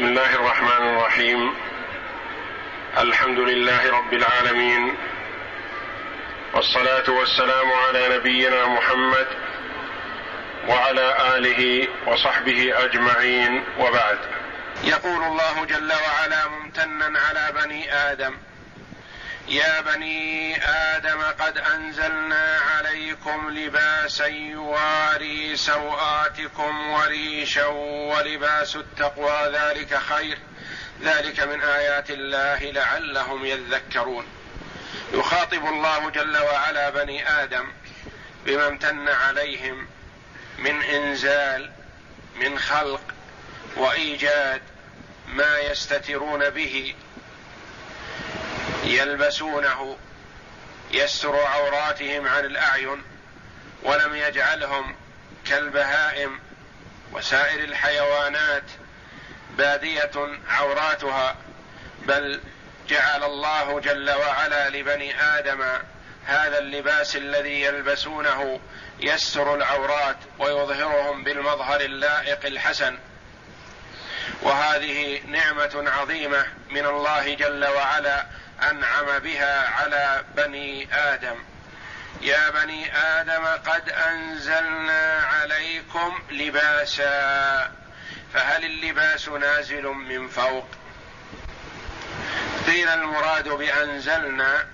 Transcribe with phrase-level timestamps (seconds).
[0.00, 1.54] بسم الله الرحمن الرحيم.
[2.98, 4.96] الحمد لله رب العالمين.
[6.54, 9.26] والصلاة والسلام على نبينا محمد
[10.68, 13.64] وعلى آله وصحبه أجمعين.
[13.78, 14.18] وبعد.
[14.84, 18.34] يقول الله جل وعلا ممتنا على بني آدم
[19.48, 30.38] يا بني آدم قد أنزلنا عليكم لباسا يواري سوآتكم وريشا ولباس التقوى ذلك خير.
[31.02, 34.26] ذلك من آيات الله لعلهم يذكرون.
[35.12, 37.72] يخاطب الله جل وعلا بني آدم
[38.46, 39.88] بما امتن عليهم
[40.58, 41.70] من إنزال
[42.36, 43.02] من خلق
[43.76, 44.62] وإيجاد
[45.28, 46.94] ما يستترون به
[48.84, 49.96] يلبسونه
[50.90, 53.02] يستر عوراتهم عن الأعين
[53.82, 54.96] ولم يجعلهم
[55.46, 56.40] كالبهائم
[57.12, 58.64] وسائر الحيوانات
[59.58, 60.10] بادية
[60.48, 61.36] عوراتها
[62.06, 62.40] بل
[62.88, 65.64] جعل الله جل وعلا لبني آدم
[66.26, 68.60] هذا اللباس الذي يلبسونه
[69.00, 72.98] يستر العورات ويظهرهم بالمظهر اللائق الحسن.
[74.42, 78.26] وهذه نعمة عظيمة من الله جل وعلا
[78.62, 81.36] أنعم بها على بني آدم.
[82.20, 87.72] يا بني آدم قد أنزلنا عليكم لباسا
[88.34, 90.68] فهل اللباس نازل من فوق؟
[92.66, 94.66] قيل المراد بأنزلنا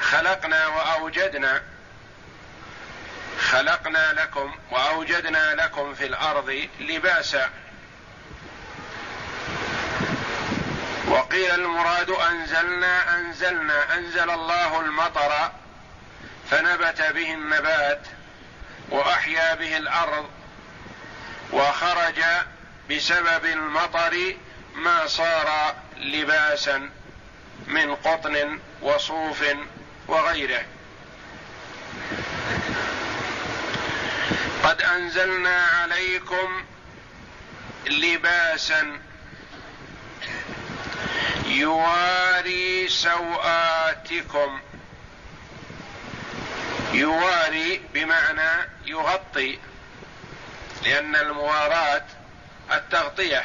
[0.00, 1.62] خلقنا وأوجدنا.
[3.40, 7.50] خلقنا لكم وأوجدنا لكم في الأرض لباسا.
[11.30, 15.52] وقيل المراد أنزلنا أنزلنا أنزل الله المطر
[16.50, 18.06] فنبت به النبات
[18.88, 20.30] وأحيا به الأرض
[21.52, 22.22] وخرج
[22.90, 24.34] بسبب المطر
[24.74, 26.90] ما صار لباسا
[27.66, 29.44] من قطن وصوف
[30.08, 30.64] وغيره.
[34.64, 36.64] قد أنزلنا عليكم
[37.86, 39.09] لباسا
[41.46, 44.60] يواري سوآتكم.
[46.92, 49.58] يواري بمعنى يغطي
[50.84, 52.04] لأن المواراة
[52.72, 53.44] التغطية.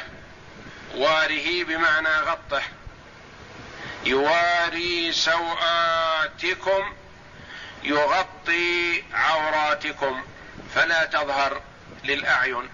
[0.94, 2.62] واره بمعنى غطه.
[4.04, 6.94] يواري سوآتكم
[7.82, 10.22] يغطي عوراتكم.
[10.74, 11.62] فلا تظهر
[12.04, 12.68] للأعين.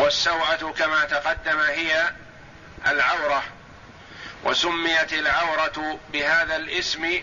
[0.00, 2.12] والسوعة كما تقدم هي
[2.86, 3.42] العورة
[4.44, 7.20] وسميت العورة بهذا الاسم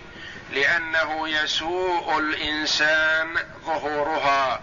[0.52, 4.62] لأنه يسوء الإنسان ظهورها.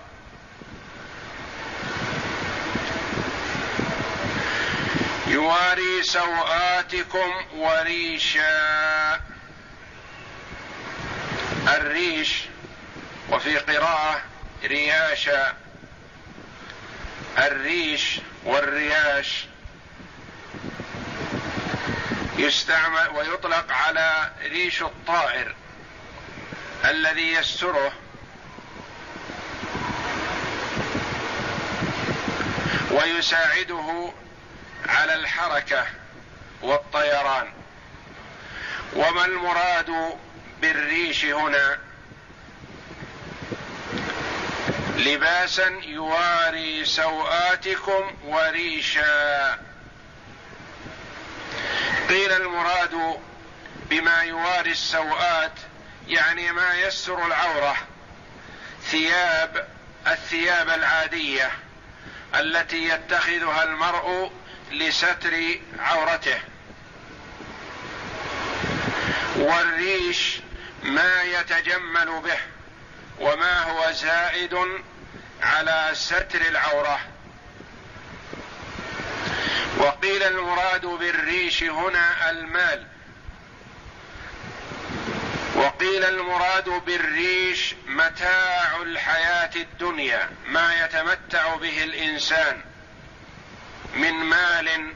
[5.27, 9.21] يواري سوآتكم وريشا
[11.69, 12.43] الريش
[13.31, 14.23] وفي قراءة
[14.65, 15.64] رياشا.
[17.39, 19.47] الريش والرياش
[22.37, 25.55] يستعمل ويطلق على ريش الطائر
[26.85, 27.93] الذي يستره.
[32.91, 34.13] ويساعده
[34.89, 35.87] على الحركة
[36.63, 37.53] والطيران.
[38.93, 40.17] وما المراد
[40.61, 41.79] بالريش هنا؟
[44.97, 49.59] لباسا يواري سوآتكم وريشا.
[52.09, 53.21] قيل المراد
[53.91, 55.59] بما يواري السوآت
[56.09, 57.77] يعني ما يستر العورة
[58.83, 59.69] ثياب
[60.07, 61.51] الثياب العادية
[62.35, 64.33] التي يتخذها المرء
[64.71, 66.41] لستر عورته.
[69.37, 70.41] والريش
[70.83, 72.54] ما يتجمل به
[73.21, 74.59] وما هو زائد
[75.43, 77.01] على ستر العورة.
[79.79, 82.87] وقيل المراد بالريش هنا المال.
[85.55, 92.61] وقيل المراد بالريش متاع الحياة الدنيا ما يتمتع به الإنسان
[93.95, 94.93] من مال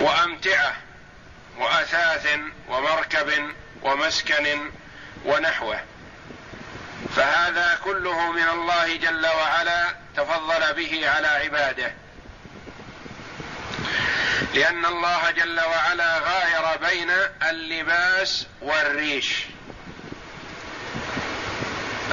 [0.00, 0.76] وأمتعة
[1.58, 2.38] وأثاث
[2.68, 3.52] ومركب
[3.82, 4.70] ومسكن
[5.24, 5.80] ونحوه.
[7.16, 11.92] فهذا كله من الله جل وعلا تفضل به على عباده.
[14.54, 17.10] لأن الله جل وعلا غاير بين
[17.42, 19.44] اللباس والريش.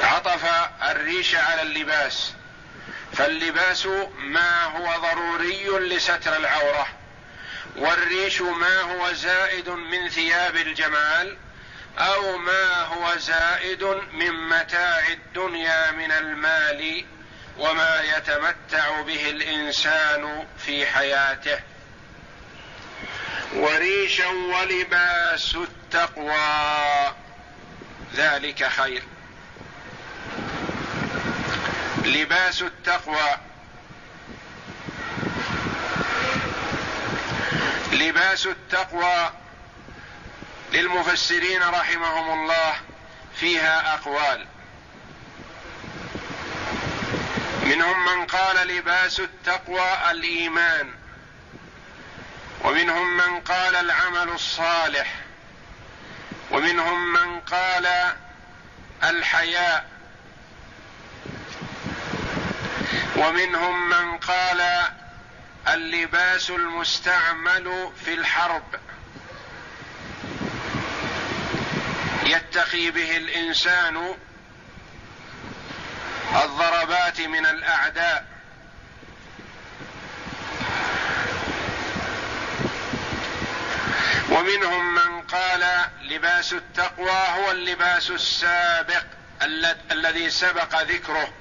[0.02, 0.44] عطف
[0.82, 2.32] الريش على اللباس.
[3.12, 3.86] فاللباس
[4.18, 6.86] ما هو ضروري لستر العورة.
[7.76, 11.36] والريش ما هو زائد من ثياب الجمال.
[11.98, 17.04] أو ما هو زائد من متاع الدنيا من المال
[17.58, 21.60] وما يتمتع به الإنسان في حياته.
[23.54, 27.12] وريشا ولباس التقوى.
[28.14, 29.02] ذلك خير.
[32.04, 33.36] لباس التقوى.
[37.92, 39.30] لباس التقوى
[40.72, 42.74] للمفسرين رحمهم الله
[43.36, 44.46] فيها أقوال.
[47.62, 50.94] منهم من قال لباس التقوى الإيمان
[52.64, 55.14] ومنهم من قال العمل الصالح
[56.50, 58.14] ومنهم من قال
[59.04, 59.86] الحياء
[63.16, 64.88] ومنهم من قال
[65.68, 68.80] اللباس المستعمل في الحرب.
[72.28, 74.14] يتقي به الإنسان
[76.44, 78.26] الضربات من الأعداء.
[84.30, 89.04] ومنهم من قال لباس التقوى هو اللباس السابق
[89.90, 91.32] الذي سبق ذكره.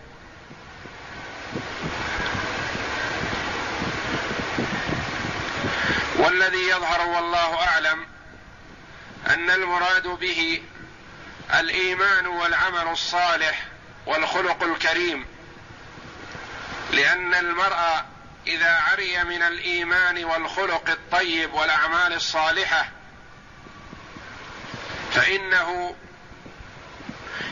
[6.15, 8.05] والذي يظهر والله أعلم
[9.27, 10.61] أن المراد به
[11.53, 13.65] الإيمان والعمل الصالح
[14.05, 15.25] والخلق الكريم.
[16.91, 18.05] لأن المرء
[18.47, 22.89] إذا عري من الإيمان والخلق الطيب والأعمال الصالحة
[25.11, 25.95] فإنه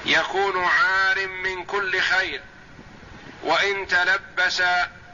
[0.06, 2.42] يكون عار من كل خير
[3.44, 4.64] وإن تلبس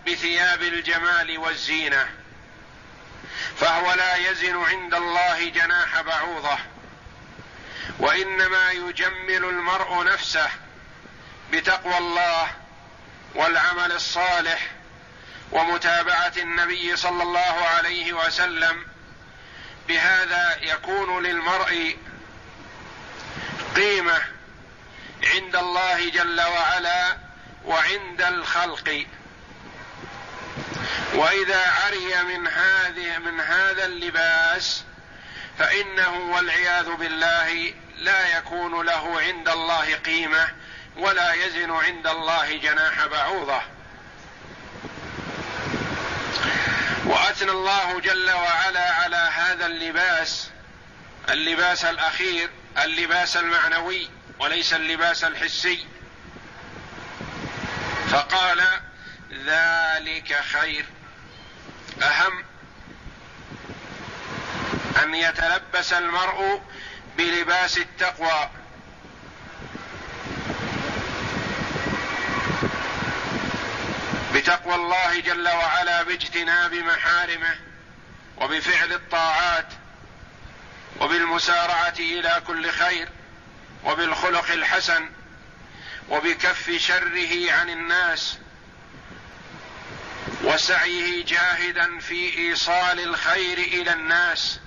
[0.07, 2.09] بثياب الجمال والزينة
[3.57, 6.57] فهو لا يزن عند الله جناح بعوضة.
[8.01, 10.49] وإنما يجمل المرء نفسه
[11.51, 12.51] بتقوى الله
[13.35, 14.71] والعمل الصالح
[15.51, 17.39] ومتابعة النبي صلى الله
[17.77, 18.85] عليه وسلم.
[19.87, 21.97] بهذا يكون للمرء
[23.75, 24.21] قيمة
[25.23, 27.17] عند الله جل وعلا
[27.65, 29.05] وعند الخلق.
[31.13, 34.83] وإذا عري من هذه من هذا اللباس
[35.59, 40.47] فإنه والعياذ بالله لا يكون له عند الله قيمة
[40.97, 43.61] ولا يزن عند الله جناح بعوضة.
[47.05, 50.49] وأثنى الله جل وعلا على هذا اللباس
[51.29, 52.49] اللباس الأخير
[52.83, 54.09] اللباس المعنوي
[54.39, 55.87] وليس اللباس الحسي.
[58.09, 58.63] فقال
[59.45, 60.85] ذلك خير.
[62.03, 62.43] أهم
[65.03, 66.61] أن يتلبس المرء
[67.21, 68.49] بلباس التقوى.
[74.33, 77.55] بتقوى الله جل وعلا باجتناب محارمه
[78.37, 79.67] وبفعل الطاعات
[80.99, 83.09] وبالمسارعة إلى كل خير
[83.83, 85.09] وبالخلق الحسن
[86.09, 88.37] وبكف شره عن الناس
[90.43, 94.60] وسعيه جاهدا في إيصال الخير إلى الناس.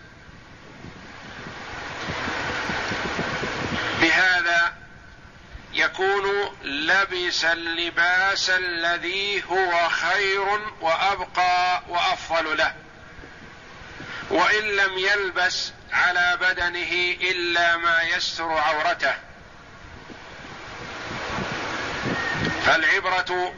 [4.04, 4.74] بهذا
[5.72, 12.74] يكون لبس اللباس الذي هو خير وأبقى وأفضل له.
[14.30, 19.14] وإن لم يلبس على بدنه إلا ما يستر عورته.
[22.66, 23.54] فالعبرة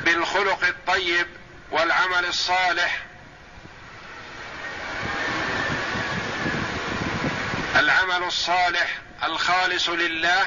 [0.00, 1.26] بالخلق الطيب
[1.70, 3.02] والعمل الصالح
[7.76, 10.46] العمل الصالح الخالص لله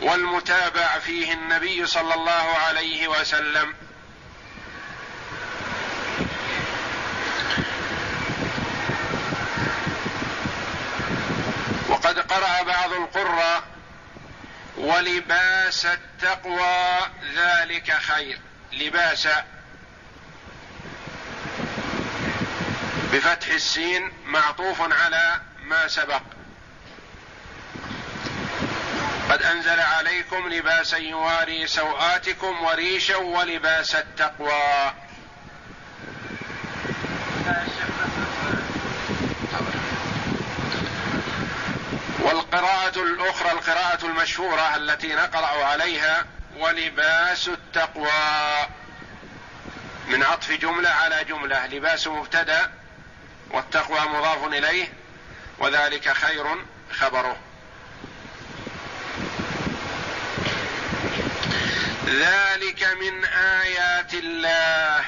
[0.00, 3.74] والمتابع فيه النبي صلى الله عليه وسلم.
[11.88, 13.62] وقد قرأ بعض القراء
[14.76, 16.98] ولباس التقوى
[17.34, 18.38] ذلك خير.
[18.72, 19.28] لباس
[23.12, 26.22] بفتح السين معطوف على ما سبق.
[29.30, 34.92] قد أنزل عليكم لباسا يواري سوآتكم وريشا ولباس التقوى.
[42.18, 46.24] والقراءة الأخرى القراءة المشهورة التي نقرأ عليها
[46.56, 48.66] ولباس التقوى.
[50.08, 52.70] من عطف جملة على جملة لباس مبتدأ
[53.50, 54.92] والتقوى مضاف إليه
[55.58, 57.45] وذلك خير خبره.
[62.06, 65.04] ذلك من آيات الله.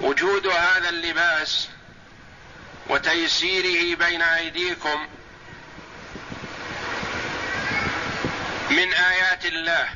[0.00, 1.68] وجود هذا اللباس
[2.86, 5.08] وتيسيره بين أيديكم
[8.70, 9.88] من آيات الله.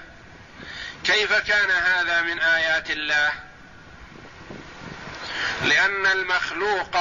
[1.04, 3.32] كيف كان هذا من آيات الله؟
[5.62, 6.96] لأن المخلوق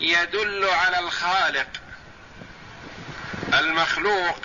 [0.00, 1.68] يدل على الخالق.
[3.54, 4.38] المخلوق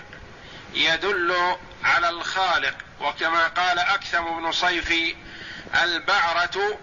[0.73, 2.75] يدل على الخالق.
[3.03, 5.15] وكما قال أكثم بن صيفي
[5.83, 6.79] البعرة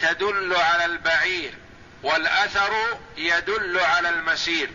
[0.00, 1.54] تدل على البعير
[2.02, 4.70] والأثر يدل على المسير.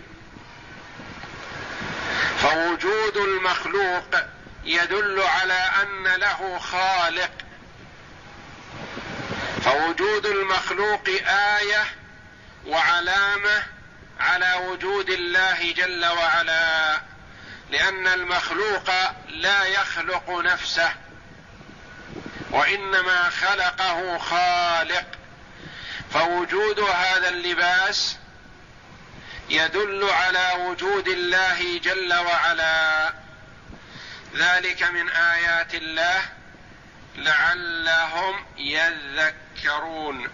[2.37, 4.15] فوجود المخلوق
[4.63, 7.31] يدل على أن له خالق.
[9.63, 11.85] فوجود المخلوق آية
[12.65, 13.63] وعلامة
[14.19, 17.01] على وجود الله جل وعلا.
[17.71, 18.89] لأن المخلوق
[19.29, 20.93] لا يخلق نفسه
[22.51, 25.05] وإنما خلقه خالق.
[26.13, 28.17] فوجود هذا اللباس
[29.49, 33.13] يدل على وجود الله جل وعلا.
[34.35, 36.21] ذلك من آيات الله
[37.15, 40.29] لعلهم يذكرون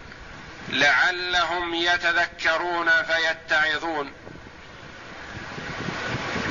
[0.69, 4.13] لعلهم يتذكرون فيتعظون.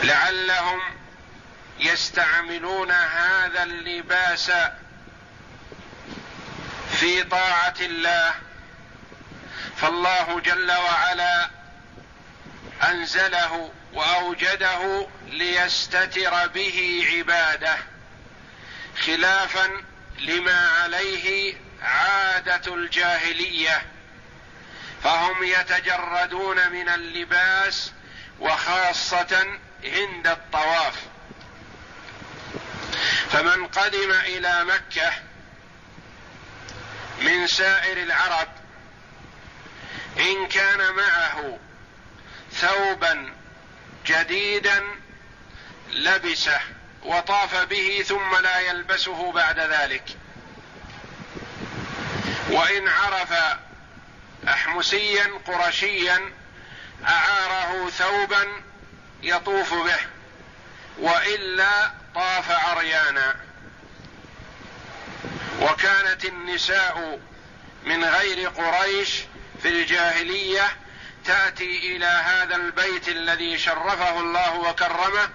[0.05, 0.81] لعلهم
[1.79, 4.51] يستعملون هذا اللباس
[6.93, 8.35] في طاعة الله.
[9.77, 11.51] فالله جل وعلا
[12.83, 17.77] أنزله وأوجده ليستتر به عباده
[19.07, 19.71] خلافا
[20.19, 23.83] لما عليه عادة الجاهلية.
[25.03, 27.93] فهم يتجردون من اللباس
[28.41, 30.95] وخاصة عند الطواف.
[33.31, 35.13] فمن قدم إلى مكة
[37.21, 38.49] من سائر العرب
[40.19, 41.59] إن كان معه
[42.53, 43.33] ثوبا
[44.07, 44.85] جديدا
[45.91, 46.61] لبسه
[47.03, 50.05] وطاف به ثم لا يلبسه بعد ذلك.
[52.51, 53.33] وإن عرف
[54.49, 56.33] احمسيا قرشيا
[57.07, 58.64] أعاره ثوبا
[59.25, 59.99] يطوف به
[60.99, 63.37] وإلا طاف عريانا.
[65.61, 67.21] وكانت النساء
[67.85, 69.11] من غير قريش
[69.63, 70.77] في الجاهلية
[71.25, 75.29] تأتي إلى هذا البيت الذي شرفه الله وكرمه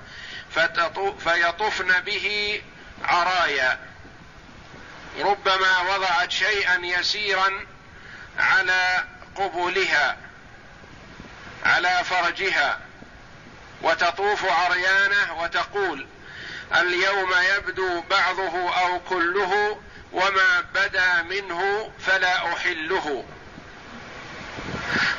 [1.19, 2.62] فيطفن به
[3.03, 3.79] عرايا.
[5.19, 7.65] ربما وضعت شيئا يسيرا
[8.39, 9.03] على
[9.36, 10.17] قبولها
[11.65, 12.79] على فرجها.
[13.81, 16.07] وتطوف عريانه وتقول
[16.75, 19.81] اليوم يبدو بعضه أو كله
[20.12, 23.25] وما بدا منه فلا احله.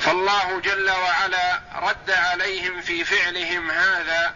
[0.01, 4.35] فالله جل وعلا رد عليهم في فعلهم هذا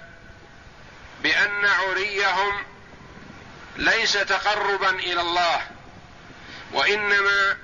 [1.22, 2.64] بأن عريهم
[3.76, 5.60] ليس تقربا إلى الله
[6.72, 7.56] وإنما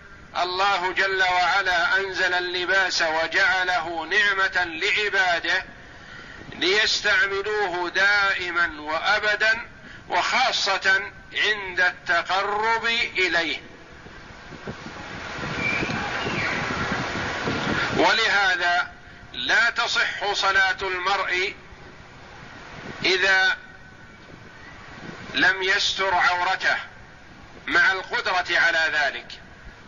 [0.43, 5.65] الله جل وعلا أنزل اللباس وجعله نعمة لعباده
[6.61, 9.67] ليستعملوه دائما وأبدا
[10.09, 12.85] وخاصة عند التقرب
[13.19, 13.63] إليه.
[17.97, 18.93] ولهذا
[19.33, 21.55] لا تصح صلاة المرء
[23.05, 23.57] إذا
[25.35, 26.77] لم يستر عورته
[27.67, 29.27] مع القدرة على ذلك.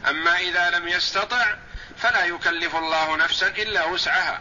[0.08, 1.54] أما إذا لم يستطع
[1.98, 4.40] فلا يكلف الله نفسا إلا وسعها.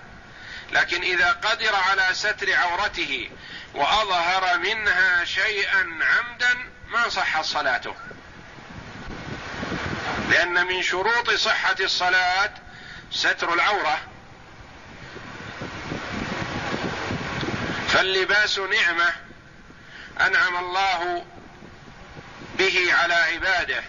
[0.72, 3.30] لكن إذا قدر على ستر عورته
[3.74, 7.96] وأظهر منها شيئا عمدا ما صحت صلاته.
[10.30, 12.54] لأن من شروط صحة الصلاة
[13.12, 14.02] ستر العورة.
[17.88, 19.14] فاللباس نعمة.
[20.22, 21.26] أنعم الله
[22.58, 23.84] به على عباده.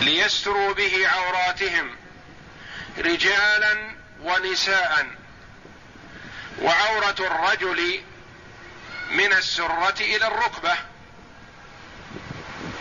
[0.00, 1.97] ليستروا به عوراتهم.
[2.98, 5.06] رجالا ونساء.
[6.62, 8.02] وعورة الرجل
[9.10, 10.74] من السرة إلى الركبة.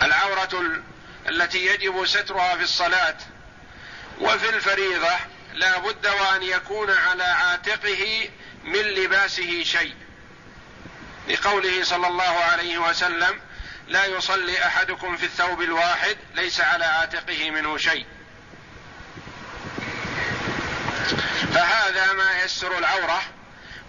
[0.03, 0.81] العورة
[1.29, 3.17] التي يجب سترها في الصلاة.
[4.19, 5.15] وفي الفريضة
[5.53, 8.29] لا بد وأن يكون على عاتقه
[8.63, 9.95] من لباسه شيء.
[11.29, 13.41] لقوله صلى الله عليه وسلم
[13.88, 18.05] لا يصلي أحدكم في الثوب الواحد ليس على عاتقه منه شيء.
[21.38, 23.22] فهذا ما يستر العورة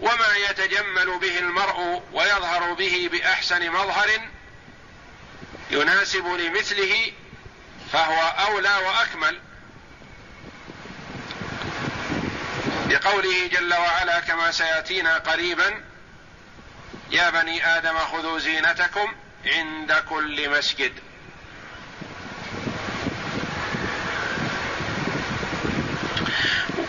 [0.00, 4.10] وما يتجمل به المرء ويظهر به بأحسن مظهر
[5.70, 7.12] يناسب لمثله
[7.92, 9.40] فهو أولى وأكمل.
[12.90, 15.84] لقوله جل وعلا كما سيأتينا قريبا
[17.10, 19.14] يا بني آدم خذوا زينتكم
[19.46, 20.92] عند كل مسجد.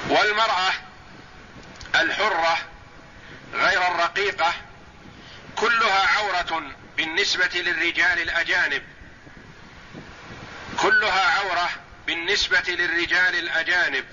[0.10, 0.74] والمرأة
[1.96, 2.58] الحرة
[3.54, 4.54] غير الرقيقة
[5.56, 8.84] كلها عورة بالنسبة للرجال الأجانب.
[10.78, 11.70] كلها عورة
[12.08, 14.06] بالنسبة للرجال الأجانب.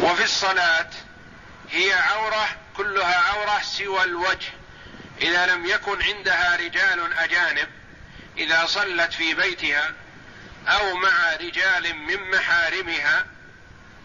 [0.00, 0.90] وفي الصلاة
[1.70, 4.52] هي عورة كلها عورة سوى الوجه.
[5.20, 7.68] إذا لم يكن عندها رجال أجانب
[8.38, 9.92] إذا صلت في بيتها
[10.68, 13.26] أو مع رجال من محارمها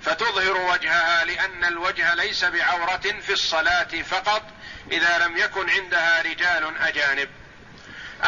[0.01, 4.43] فتظهر وجهها لأن الوجه ليس بعورة في الصلاة فقط
[4.91, 7.29] إذا لم يكن عندها رجال أجانب.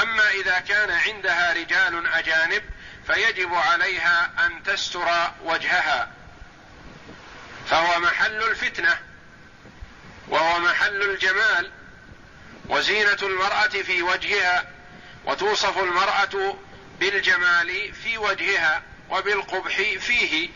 [0.02, 2.64] أما إذا كان عندها رجال أجانب
[3.08, 6.12] فيجب عليها أن تستر وجهها.
[7.68, 9.00] فهو محل الفتنة
[10.28, 11.72] وهو محل الجمال
[12.70, 14.68] وزينة المرأة في وجهها
[15.26, 16.58] وتوصف المرأة
[17.02, 20.50] بالجمال في وجهها وبالقبح فيه.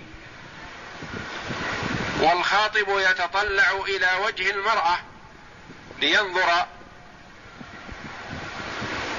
[2.20, 5.00] والخاطب يتطلع إلى وجه المرأة
[6.00, 6.68] لينظر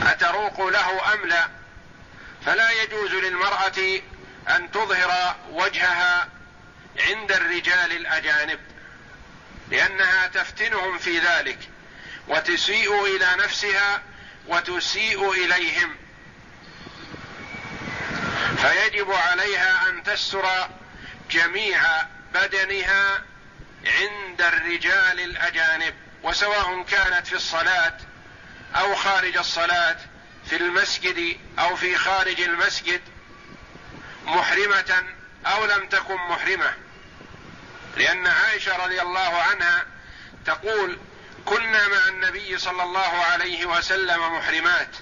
[0.02, 1.48] أتروق له أم لا.
[2.44, 4.00] فلا يجوز للمرأة
[4.48, 6.28] أن تظهر وجهها
[7.08, 8.60] عند الرجال الأجانب
[9.70, 11.58] لأنها تفتنهم في ذلك
[12.28, 14.02] وتسيء إلى نفسها
[14.46, 16.05] وتسيء إليهم.
[18.56, 20.68] فيجب عليها أن تستر
[21.30, 21.82] جميع
[22.34, 23.22] بدنها
[23.86, 27.98] عند الرجال الأجانب وسواء كانت في الصلاة
[28.76, 29.96] أو خارج الصلاة
[30.46, 33.00] في المسجد أو في خارج المسجد
[34.24, 35.04] محرمة
[35.46, 36.74] أو لم تكن محرمة.
[37.96, 39.86] لأن عائشة رضي الله عنها
[40.46, 40.98] تقول
[41.44, 44.96] كنا مع النبي صلى الله عليه وسلم محرمات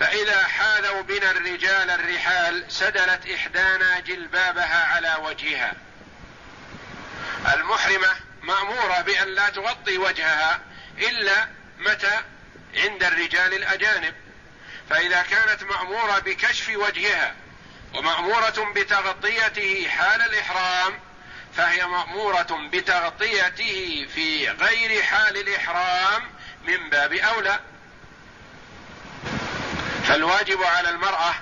[0.00, 5.74] فإذا حاذوا بنا الرجال الرحال سدلت إحدانا جلبابها على وجهها.
[7.54, 8.08] المحرمة
[8.42, 10.60] مأمورة بأن لا تغطي وجهها
[10.98, 12.20] إلا متى؟
[12.74, 14.14] عند الرجال الأجانب.
[14.90, 17.34] فإذا كانت مأمورة بكشف وجهها
[17.94, 21.00] ومأمورة بتغطيته حال الإحرام
[21.56, 26.30] فهي مأمورة بتغطيته في غير حال الإحرام
[26.64, 27.60] من باب أولى.
[30.08, 31.34] فالواجب على المرأة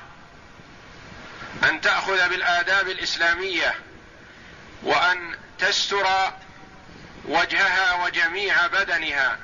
[1.64, 3.74] أن تأخذ بالآداب الإسلامية
[4.82, 6.06] وأن تستر
[7.24, 9.38] وجهها وجميع بدنها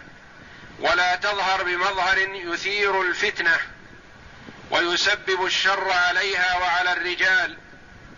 [0.81, 3.59] ولا تظهر بمظهر يثير الفتنة
[4.71, 7.59] ويسبب الشر عليها وعلى الرجال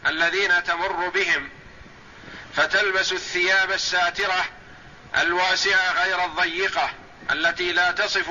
[0.07, 1.49] الذين تمر بهم
[2.57, 4.45] فتلبس الثياب الساترة
[5.17, 6.91] الواسعة غير الضيقة
[7.31, 8.31] التي لا تصف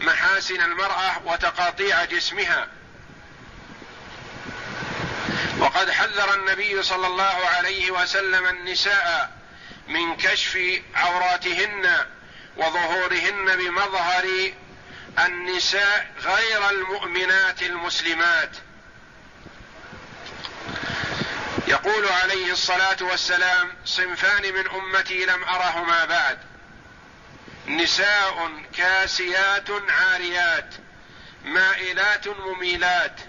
[0.00, 2.68] محاسن المرأة وتقاطيع جسمها.
[5.58, 9.38] وقد حذر النبي صلى الله عليه وسلم النساء
[9.88, 12.06] من كشف عوراتهن
[12.56, 14.52] وظهورهن بمظهر
[15.18, 18.50] النساء غير المؤمنات المسلمات.
[21.68, 26.47] يقول عليه الصلاة والسلام صنفان من أمتي لم أرهما بعد.
[27.68, 30.74] نساء كاسيات عاريات
[31.44, 33.20] مائلات مميلات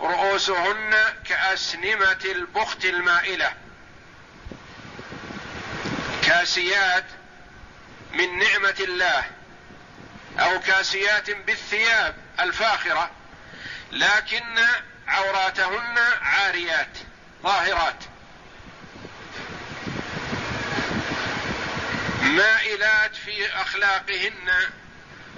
[0.00, 3.52] رؤوسهن كأسنمة البخت المائلة.
[6.22, 7.04] كاسيات
[8.12, 9.24] من نعمة الله
[10.38, 13.10] أو كاسيات بالثياب الفاخرة
[13.92, 14.44] لكن
[15.08, 16.98] عوراتهن عاريات
[17.42, 18.04] ظاهرات
[22.26, 24.50] مائلات في أخلاقهن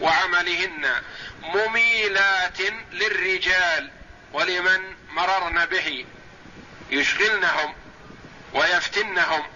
[0.01, 1.03] وعملهن
[1.42, 2.59] مميلات
[2.92, 3.90] للرجال
[4.33, 6.07] ولمن مررن به
[6.90, 7.74] يشغلنهم
[8.53, 9.46] ويفتنهم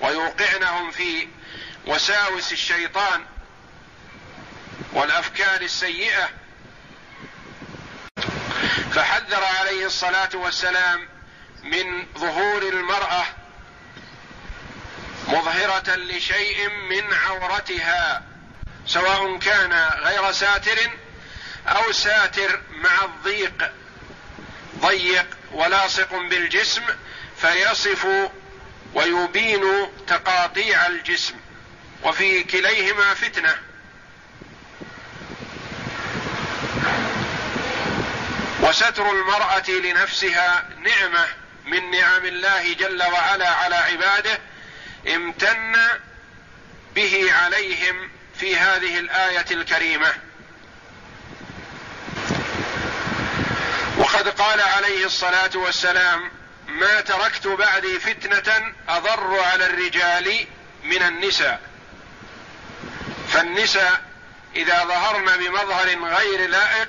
[0.00, 1.28] ويوقعنهم في
[1.86, 3.24] وساوس الشيطان
[4.92, 6.28] والأفكار السيئة.
[8.92, 11.08] فحذر عليه الصلاة والسلام
[11.62, 13.24] من ظهور المرأة
[15.28, 18.22] مظهرة لشيء من عورتها
[18.86, 20.90] سواء كان غير ساتر
[21.66, 23.72] أو ساتر مع الضيق.
[24.78, 26.82] ضيق ولاصق بالجسم
[27.36, 28.06] فيصف
[28.94, 31.34] ويبين تقاطيع الجسم
[32.02, 33.54] وفي كليهما فتنة.
[38.60, 41.26] وستر المرأة لنفسها نعمة
[41.66, 44.38] من نعم الله جل وعلا على عباده
[45.08, 45.76] امتن
[46.94, 50.12] به عليهم في هذه الآية الكريمة.
[53.98, 56.30] وقد قال عليه الصلاة والسلام
[56.68, 60.46] ما تركت بعدي فتنة أضر على الرجال
[60.84, 61.60] من النساء.
[63.28, 64.02] فالنساء
[64.56, 66.88] إذا ظهرن بمظهر غير لائق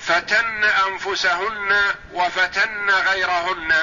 [0.00, 1.80] فتن أنفسهن
[2.12, 3.74] وفتن غيرهن.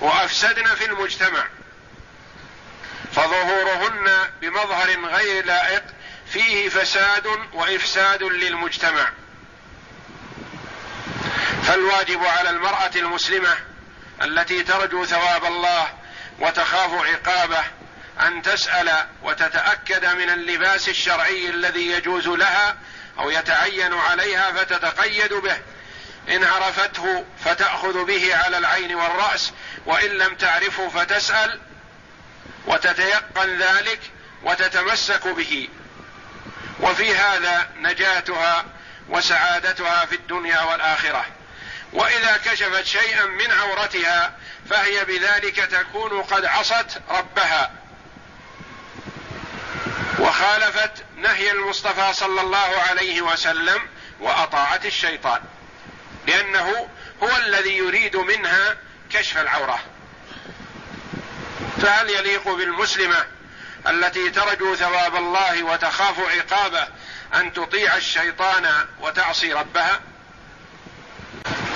[0.00, 1.44] وأفسدن في المجتمع.
[3.18, 5.82] فظهورهن بمظهر غير لائق
[6.32, 9.10] فيه فساد وإفساد للمجتمع.
[11.62, 13.56] فالواجب على المرأة المسلمة
[14.22, 15.88] التي ترجو ثواب الله
[16.38, 17.64] وتخاف عقابه
[18.20, 22.76] أن تسأل وتتأكد من اللباس الشرعي الذي يجوز لها
[23.18, 25.56] أو يتعين عليها فتتقيد به.
[26.28, 29.52] إن عرفته فتأخذ به على العين والرأس
[29.86, 31.60] وإن لم تعرفه فتسأل
[32.66, 34.00] وتتيقن ذلك
[34.42, 35.68] وتتمسك به.
[36.80, 38.64] وفي هذا نجاتها
[39.08, 41.26] وسعادتها في الدنيا والآخرة.
[41.92, 44.32] وإذا كشفت شيئا من عورتها
[44.70, 47.72] فهي بذلك تكون قد عصت ربها.
[50.18, 53.88] وخالفت نهي المصطفى صلى الله عليه وسلم
[54.20, 55.40] وأطاعت الشيطان.
[56.26, 56.88] لأنه
[57.22, 58.76] هو الذي يريد منها
[59.10, 59.80] كشف العورة.
[61.82, 63.26] فهل يليق بالمسلمة
[63.88, 66.86] التي ترجو ثواب الله وتخاف عقابه
[67.34, 68.66] أن تطيع الشيطان
[69.00, 70.00] وتعصي ربها؟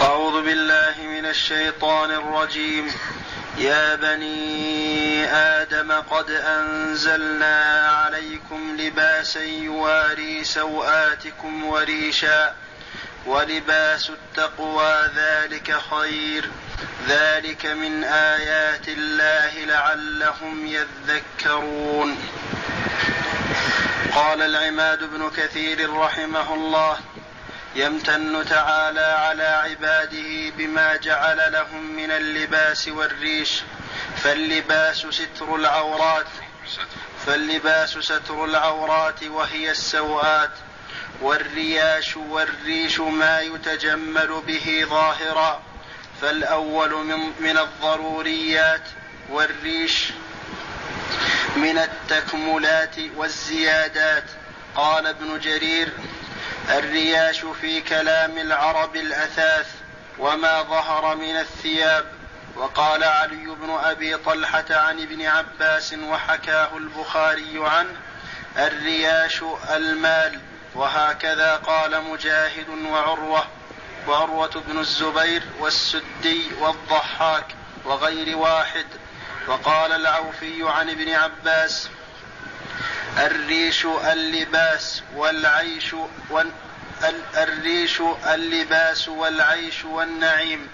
[0.00, 2.94] أعوذ بالله من الشيطان الرجيم.
[3.58, 12.54] يا بني آدم قد أنزلنا عليكم لباسا يواري سوآتكم وريشا
[13.26, 16.50] ولباس التقوى ذلك خير.
[17.08, 22.18] ذلك من آيات الله لعلهم يذكرون.
[24.14, 26.98] قال العماد بن كثير رحمه الله
[27.74, 33.62] يمتن تعالى على عباده بما جعل لهم من اللباس والريش.
[34.16, 36.26] فاللباس ستر العورات.
[37.26, 40.50] فاللباس ستر العورات وهي السوءات.
[41.22, 45.62] والرياش والريش ما يتجمل به ظاهرا.
[46.22, 48.82] فالأول من, من الضروريات
[49.30, 50.12] والريش
[51.56, 54.24] من التكملات والزيادات.
[54.76, 55.88] قال ابن جرير
[56.68, 59.66] الرياش في كلام العرب الأثاث
[60.18, 62.06] وما ظهر من الثياب.
[62.56, 67.96] وقال علي بن أبي طلحة عن ابن عباس وحكاه البخاري عنه
[68.56, 70.40] الرياش المال.
[70.74, 73.46] وهكذا قال مجاهد وعروة.
[74.08, 77.46] وعروة بن الزبير والسدي والضحاك
[77.84, 78.86] وغير واحد.
[79.48, 81.88] وقال العوفي عن ابن عباس
[83.18, 85.96] الريش اللباس والعيش
[87.36, 90.68] الريش اللباس والعيش والنعيم.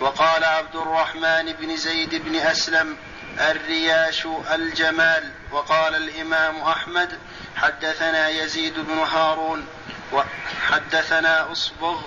[0.00, 2.96] وقال عبد الرحمن بن زيد بن أسلم
[3.38, 5.30] الرياش الجمال.
[5.52, 7.18] وقال الإمام أحمد
[7.56, 9.66] حدثنا يزيد بن هارون
[10.12, 12.00] وحدثنا أصبغ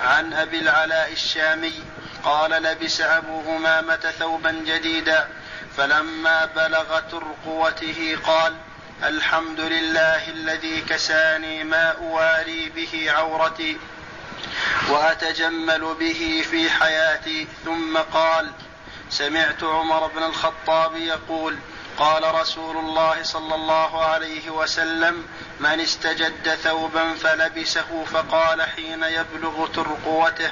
[0.00, 1.72] عن أبي العلاء الشامي
[2.24, 5.28] قال لبس أبو امامه ثوبا جديدا
[5.76, 8.54] فلما بلغ ترقوته قال
[9.02, 13.78] الحمد لله الذي كساني ما أواري به عورتي
[14.88, 18.50] وأتجمل به في حياتي ثم قال
[19.10, 21.56] سمعت عمر بن الخطاب يقول
[21.98, 25.24] قال رسول الله صلى الله عليه وسلم
[25.60, 30.50] من استجد ثوبا فلبسه فقال حين يبلغ ترقوته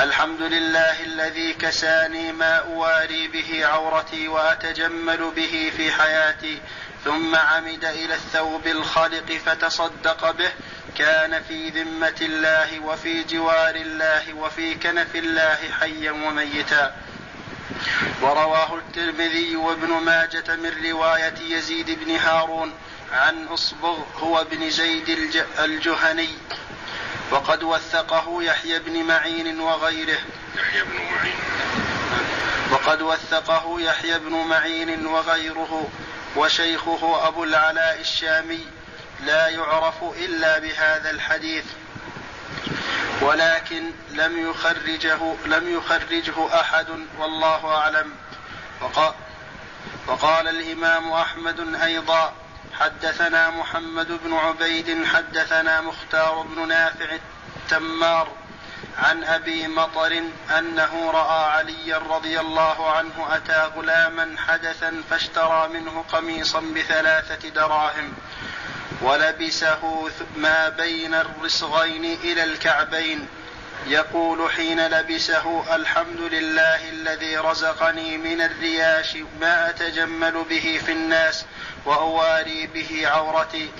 [0.00, 6.60] الحمد لله الذي كساني ما أواري به عورتي وأتجمل به في حياتي
[7.04, 10.50] ثم عمد إلى الثوب الخلق فتصدق به
[10.98, 16.94] كان في ذمة الله وفي جوار الله وفي كنف الله حيا وميتا.
[18.22, 22.72] ورواه الترمذي وابن ماجة من رواية يزيد بن هارون
[23.12, 26.28] عن أصبغ هو بن زيد الجهني
[27.30, 30.18] وقد وثقه يحيى بن معين وغيره.
[30.56, 31.34] يحيى بن معين.
[32.70, 35.88] وقد وثقه يحيى بن معين وغيره
[36.36, 38.66] وشيخه أبو العلاء الشامي
[39.24, 41.64] لا يعرف إلا بهذا الحديث.
[43.20, 46.86] ولكن لم يخرجه لم يخرجه أحد
[47.18, 48.12] والله أعلم.
[48.80, 49.14] وقال,
[50.06, 52.32] وقال الإمام أحمد أيضا
[52.80, 57.18] حدثنا محمد بن عبيد حدثنا مختار بن نافع
[57.56, 58.28] التمار
[58.98, 60.22] عن أبي مطر
[60.58, 68.12] أنه رأى عليا رضي الله عنه أتى غلاما حدثا فاشترى منه قميصا بثلاثة دراهم.
[69.02, 73.28] ولبسه ما بين الرسغين إلى الكعبين.
[73.86, 81.44] يقول حين لبسه الحمد لله الذي رزقني من الرياش ما أتجمل به في الناس
[81.84, 83.70] وأواري به عورتي.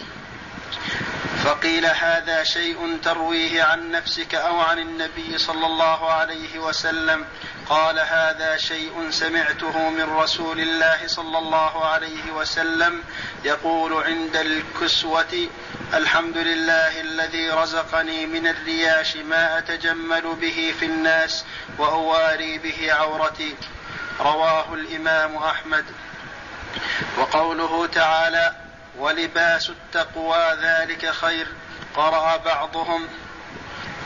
[1.44, 7.24] فقيل هذا شيء ترويه عن نفسك أو عن النبي صلى الله عليه وسلم.
[7.68, 13.02] قال هذا شيء سمعته من رسول الله صلى الله عليه وسلم
[13.44, 15.48] يقول عند الكسوة
[15.94, 21.44] الحمد لله الذي رزقني من الرياش ما أتجمل به في الناس
[21.78, 23.54] وأواري به عورتي.
[24.20, 25.84] رواه الإمام أحمد.
[27.18, 28.52] وقوله تعالى
[28.98, 31.46] ولباس التقوى ذلك خير
[31.96, 33.08] قرأ بعضهم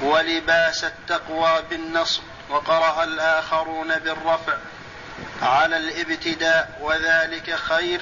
[0.02, 4.56] ولباس التقوى بالنصب وقرأ الآخرون بالرفع
[5.42, 8.00] على الابتداء وذلك خير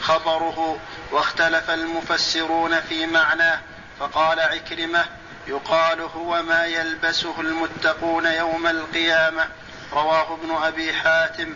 [0.00, 0.78] خبره
[1.12, 3.60] واختلف المفسرون في معناه
[4.00, 5.04] فقال عكرمة
[5.46, 9.48] يقال هو ما يلبسه المتقون يوم القيامة
[9.92, 11.54] رواه ابن أبي حاتم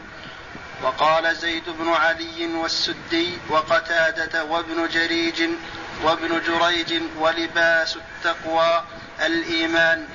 [0.83, 5.43] وقال زيد بن علي والسدي وقتادة وابن جريج
[6.03, 8.85] وابن جريج ولباس التقوى
[9.27, 10.09] الإيمان.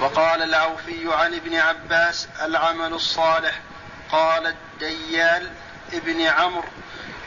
[0.00, 3.60] وقال العوفي عن ابن عباس العمل الصالح.
[4.12, 5.50] قال الديال
[5.92, 6.68] ابن عمرو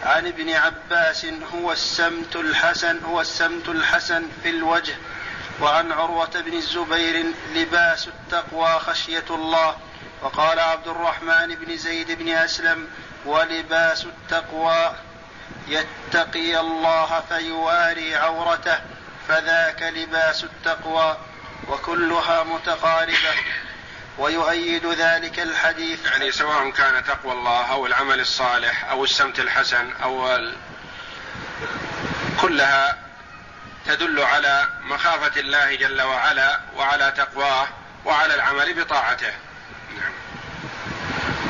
[0.04, 4.96] عن ابن عباس هو السمت الحسن هو السمت الحسن في الوجه.
[5.62, 9.78] وعن عروة بن الزبير لباس التقوى خشية الله.
[10.22, 12.88] وقال عبد الرحمن بن زيد بن أسلم
[13.26, 14.96] ولباس التقوى
[15.68, 18.80] يتقي الله فيواري عورته.
[19.30, 21.18] فذاك لباس التقوى
[21.68, 23.34] وكلها متقاربة.
[24.18, 30.36] ويؤيد ذلك الحديث يعني سواء كان تقوى الله أو العمل الصالح أو السمت الحسن أو
[30.36, 30.56] ال...
[32.42, 32.98] كلها
[33.86, 37.68] تدل على مخافة الله جل وعلا وعلى تقواه
[38.06, 39.34] وعلى العمل بطاعته.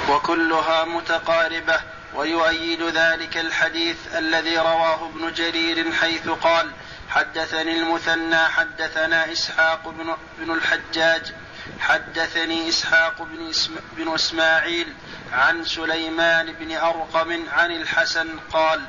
[0.10, 1.80] وكلها متقاربة.
[2.14, 6.72] ويؤيد ذلك الحديث الذي رواه ابن جرير حيث قال
[7.10, 11.34] حدثني المثنى حدثنا إسحاق بن, بن الحجاج
[11.80, 14.94] حدثني إسحاق بن, اسم بن إسماعيل
[15.32, 18.82] عن سليمان بن أرقم عن الحسن قال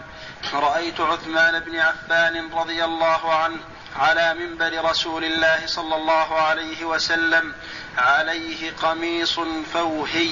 [0.53, 3.61] رأيت عثمان بن عفان رضي الله عنه
[3.97, 7.53] على منبر رسول الله صلى الله عليه وسلم
[7.99, 9.41] عليه قميص
[9.73, 10.31] فوهي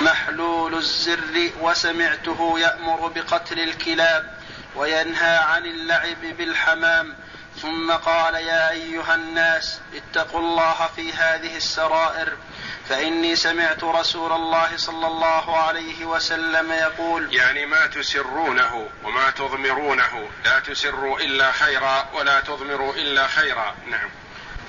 [0.00, 4.41] محلول الزر وسمعته يأمر بقتل الكلاب.
[4.76, 7.16] وينهى عن اللعب بالحمام.
[7.62, 12.32] ثم قال يا أيها الناس اتقوا الله في هذه السرائر.
[12.88, 20.28] فإني سمعت رسول الله صلى الله عليه وسلم يقول يعني ما تسرونه وما تضمرونه.
[20.44, 23.74] لا تسروا إلا خيرا ولا تضمروا إلا خيرا.
[23.86, 24.10] نعم.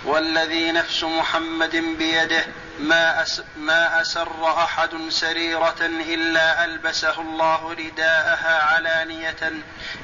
[0.06, 2.46] والذي نفس محمد بيده
[2.80, 9.52] ما, أس ما أسر أحد سريرة إلا ألبسه الله رداءها علانية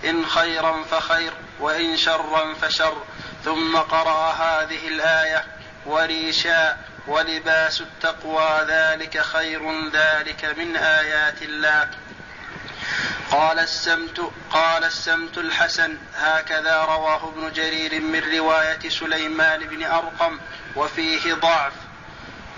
[0.06, 3.04] إن خيرا فخير وإن شرا فشر.
[3.46, 5.46] ثم قرأ هذه الآية
[5.86, 11.90] وريشا ولباس التقوى ذلك خير ذلك من آيات الله.
[13.32, 20.40] قال السمت قال السمت الحسن هكذا رواه ابن جرير من رواية سليمان بن أرقم
[20.76, 21.74] وفيه ضعف.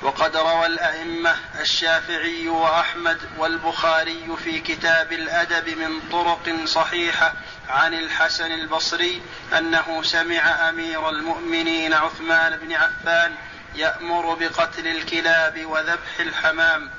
[0.02, 7.34] وقد روى الأئمة الشافعي وأحمد والبخاري في كتاب الأدب من طرق صحيحة
[7.70, 9.22] عن الحسن البصري
[9.58, 13.36] أنه سمع أمير المؤمنين عثمان بن عفان
[13.76, 16.90] يأمر بقتل الكلاب وذبح الحمام.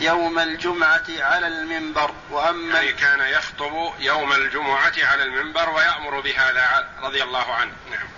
[0.00, 7.22] يوم الجمعة على المنبر وأما يعني كان يخطب يوم الجمعة على المنبر ويأمر بهذا رضي
[7.22, 7.72] الله عنه.
[7.90, 8.08] نعم.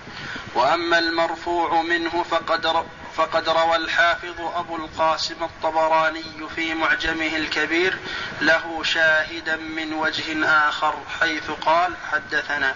[0.55, 2.85] وأما المرفوع منه فقد
[3.17, 7.99] فقد روى الحافظ أبو القاسم الطبراني في معجمه الكبير
[8.41, 12.75] له شاهدا من وجه آخر حيث قال حدثنا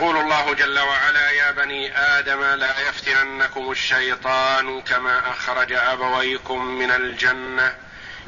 [0.00, 7.74] يقول الله جل وعلا يا بني آدم لا يفتننكم الشيطان كما أخرج أبويكم من الجنة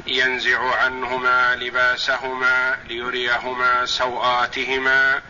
[0.07, 5.21] ينزع عنهما لباسهما ليريهما سوآتهما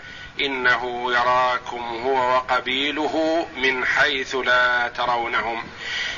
[0.42, 5.64] إنه يراكم هو وقبيله من حيث لا ترونهم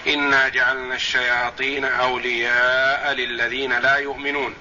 [0.08, 4.56] إنا جعلنا الشياطين أولياء للذين لا يؤمنون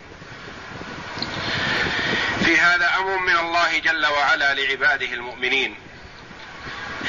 [2.45, 5.77] في هذا أمر من الله جل وعلا لعباده المؤمنين.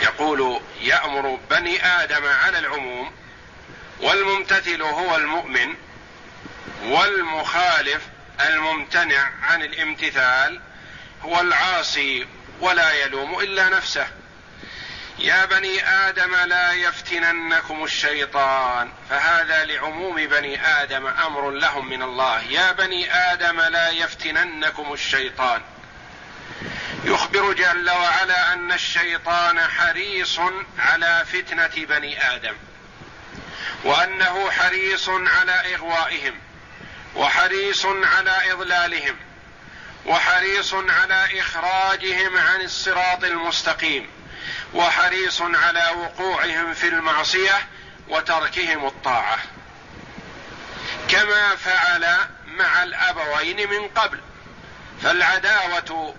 [0.01, 3.11] يقول يأمر بني آدم على العموم
[3.99, 5.75] والممتثل هو المؤمن
[6.83, 8.01] والمخالف
[8.47, 10.61] الممتنع عن الامتثال
[11.23, 12.27] هو العاصي
[12.59, 14.07] ولا يلوم إلا نفسه.
[15.19, 22.41] يا بني آدم لا يفتننكم الشيطان فهذا لعموم بني آدم أمر لهم من الله.
[22.41, 25.62] يا بني آدم لا يفتننكم الشيطان.
[27.04, 30.39] يخبر جل وعلا أن الشيطان حريص
[30.80, 32.56] على فتنة بني آدم
[33.84, 36.39] وأنه حريص على إغوائهم
[37.15, 39.15] وحريص على إضلالهم
[40.06, 44.10] وحريص على إخراجهم عن الصراط المستقيم.
[44.73, 47.67] وحريص على وقوعهم في المعصية
[48.10, 49.39] وتركهم الطاعة.
[51.08, 54.19] كما فعل مع الأبوين من قبل.
[55.03, 56.15] فالعداوة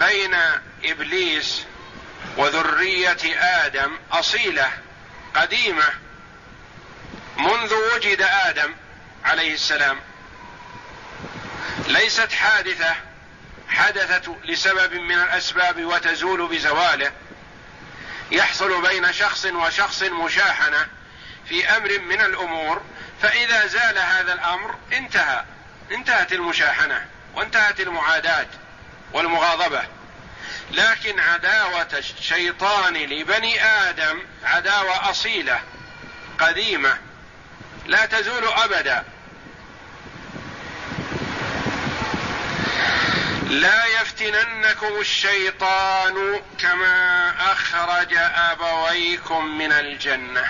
[0.00, 0.36] بين
[0.84, 1.64] إبليس
[2.36, 4.70] وذرية آدم أصيلة
[5.34, 5.84] قديمة
[7.36, 8.74] منذ وجد آدم
[9.24, 10.00] عليه السلام.
[11.86, 12.94] ليست حادثة
[13.68, 17.12] حدثت لسبب من الأسباب وتزول بزواله.
[18.30, 20.86] يحصل بين شخص وشخص مشاحنة
[21.48, 22.82] في أمر من الأمور
[23.22, 25.44] فإذا زال هذا الأمر انتهى
[25.92, 28.46] انتهت المشاحنة وانتهت المعاداة
[29.12, 29.82] والمغاضبة.
[30.70, 35.60] لكن عداوة الشيطان لبني آدم عداوة أصيلة
[36.38, 36.98] قديمة
[37.86, 39.04] لا تزول أبدا.
[43.50, 50.44] لا يفتننكم الشيطان كما أخرج أبويكم من الجنة.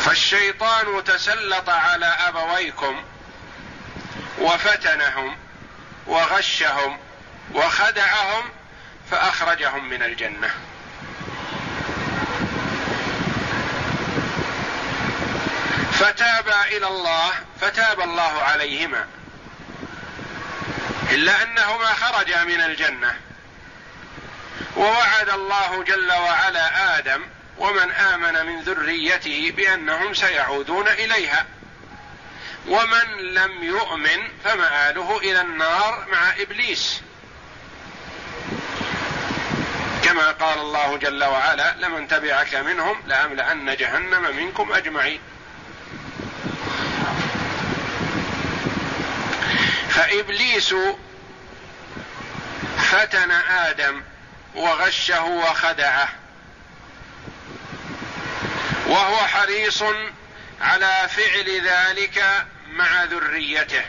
[0.00, 3.04] فالشيطان تسلط على أبويكم
[4.38, 5.36] وفتنهم
[6.06, 6.98] وغشهم
[7.54, 8.44] وخدعهم
[9.10, 10.50] فأخرجهم من الجنة.
[15.92, 19.06] فتابا إلى الله فتاب الله عليهما.
[21.10, 23.16] إلا أنهما خرجا من الجنة.
[24.76, 27.22] ووعد الله جل وعلا آدم
[27.58, 31.46] ومن آمن من ذريته بأنهم سيعودون إليها.
[32.68, 37.00] ومن لم يؤمن فمآله إلى النار مع إبليس.
[40.04, 45.20] كما قال الله جل وعلا لمن تبعك منهم لأملأن جهنم منكم أجمعين.
[49.96, 50.74] فإبليس
[52.78, 54.02] فتن آدم
[54.54, 56.08] وغشه وخدعه.
[58.86, 59.82] وهو حريص
[60.60, 62.24] على فعل ذلك
[62.70, 63.84] مع ذريته.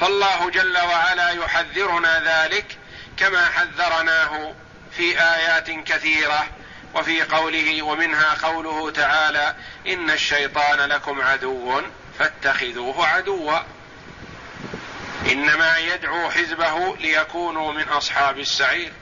[0.00, 2.78] فالله جل وعلا يحذرنا ذلك
[3.16, 4.54] كما حذرناه
[4.96, 6.46] في آيات كثيرة
[6.94, 9.54] وفي قوله ومنها قوله تعالى
[9.86, 11.82] إن الشيطان لكم عدو
[12.18, 13.58] فاتخذوه عدوا.
[15.26, 18.92] إنما يدعو حزبه ليكونوا من أصحاب السعير.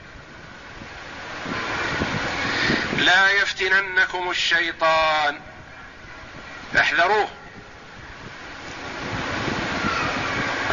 [2.97, 5.39] لا يفتننكم الشيطان.
[6.79, 7.29] احذروه.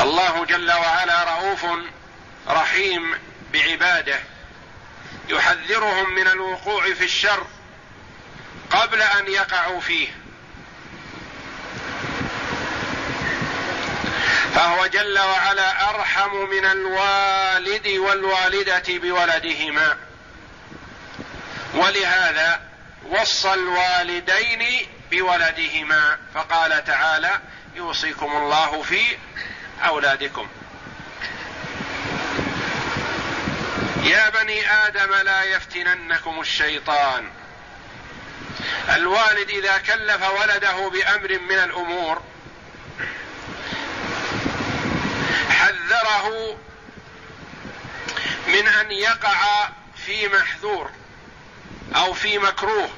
[0.00, 1.66] الله جل وعلا رؤوف
[2.48, 3.18] رحيم
[3.52, 4.20] بعباده.
[5.28, 7.46] يحذرهم من الوقوع في الشر
[8.70, 10.25] قبل أن يقعوا فيه.
[14.54, 19.96] فهو جل وعلا أرحم من الوالد والوالدة بولدهما.
[21.74, 22.60] ولهذا
[23.08, 27.40] وصى الوالدين بولدهما فقال تعالى
[27.74, 29.02] يوصيكم الله في
[29.84, 30.48] أولادكم.
[34.02, 37.30] يا بني آدم لا يفتننكم الشيطان.
[38.94, 42.22] الوالد إذا كلف ولده بأمر من الأمور
[45.50, 46.58] حذره
[48.46, 49.68] من أن يقع
[50.06, 50.90] في محذور
[51.96, 52.90] أو في مكروه.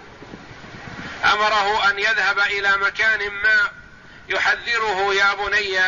[1.25, 3.71] أمره أن يذهب إلى مكان ما
[4.29, 5.79] يحذره يا بني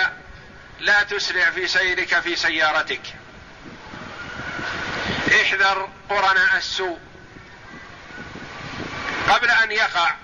[0.81, 3.01] لا تسرع في سيرك في سيارتك.
[5.43, 6.99] احذر قرناء السوء.
[9.29, 10.15] قبل أن يقع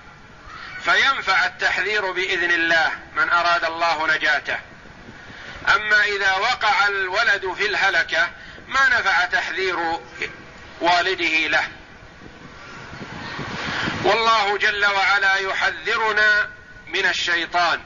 [0.83, 4.57] فينفع التحذير بإذن الله من أراد الله نجاته.
[5.75, 8.29] أما إذا وقع الولد في الهلكة
[8.67, 9.99] ما نفع تحذير
[10.81, 11.67] والده له.
[14.03, 16.49] والله جل وعلا يحذرنا
[16.87, 17.81] من الشيطان.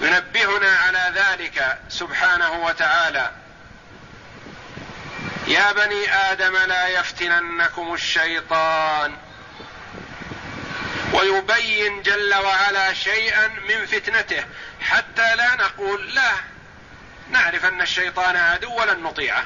[0.00, 3.30] ينبهنا على ذلك سبحانه وتعالى.
[5.46, 9.16] يا بني آدم لا يفتننكم الشيطان.
[11.12, 14.44] ويبين جل وعلا شيئا من فتنته
[14.80, 16.32] حتى لا نقول لا.
[17.30, 19.44] نعرف أن الشيطان عدو ولن نطيعه.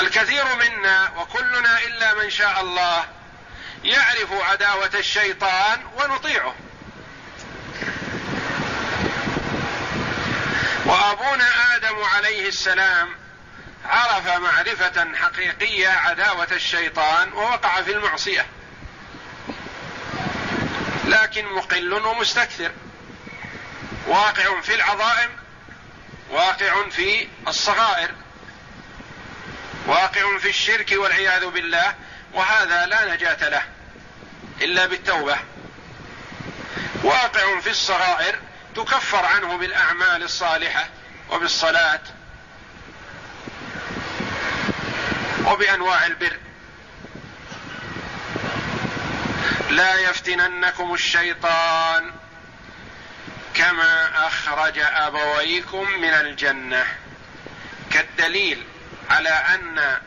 [0.00, 3.04] الكثير منا وكلنا إلا من شاء الله
[3.84, 6.54] يعرف عداوة الشيطان ونطيعه.
[10.86, 13.08] وأبونا آدم عليه السلام
[13.84, 18.46] عرف معرفة حقيقية عداوة الشيطان ووقع في المعصية.
[21.10, 22.72] لكن مقل ومستكثر.
[24.06, 25.30] واقع في العظائم
[26.30, 28.10] واقع في الصغائر
[29.86, 31.94] واقع في الشرك والعياذ بالله
[32.32, 33.62] وهذا لا نجاة له
[34.60, 35.36] إلا بالتوبة.
[37.02, 38.38] واقع في الصغائر
[38.76, 40.88] تكفر عنه بالأعمال الصالحة
[41.30, 42.00] وبالصلاة
[45.46, 46.36] وبأنواع البر.
[49.70, 52.12] لا يفتننكم الشيطان
[53.54, 56.86] كما أخرج أبويكم من الجنة.
[57.90, 58.64] كالدليل
[59.10, 59.98] على أن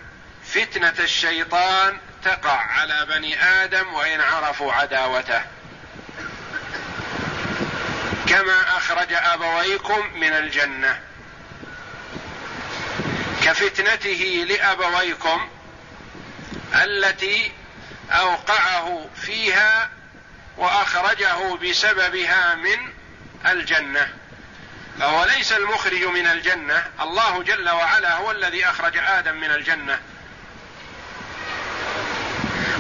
[0.46, 5.42] فتنة الشيطان تقع على بني آدم وإن عرفوا عداوته.
[8.28, 11.00] كما أخرج أبويكم من الجنة.
[13.44, 15.50] كفتنته لأبويكم
[16.76, 17.52] التي
[18.12, 19.90] أوقعه فيها
[20.58, 22.94] وأخرجه بسببها من
[23.46, 24.14] الجنة.
[25.00, 26.86] فهو ليس المخرج من الجنة.
[27.02, 30.00] الله جل وعلا هو الذي أخرج آدم من الجنة.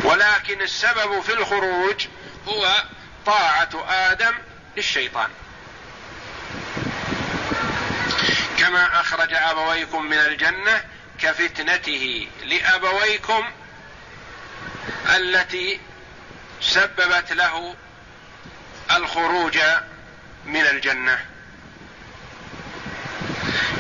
[0.04, 2.08] ولكن السبب في الخروج
[2.48, 2.84] هو
[3.26, 4.34] طاعة آدم
[4.78, 5.30] للشيطان.
[8.60, 10.86] كما أخرج أبويكم من الجنة
[11.20, 13.52] كفتنته لأبويكم
[15.10, 15.80] التي
[16.62, 17.76] سببت له
[18.92, 19.60] الخروج
[20.46, 21.26] من الجنة.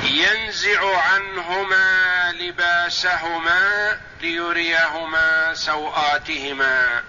[0.03, 7.03] ينزع عنهما لباسهما ليريهما سوآتهما.